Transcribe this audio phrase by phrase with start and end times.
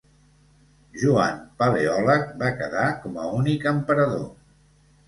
[1.01, 4.27] Joan Paleòleg va quedar com a únic emperador.